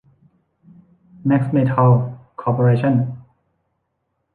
[1.25, 1.89] แมกซ์ เมทัล
[2.41, 2.95] คอร์ปอเรชั่น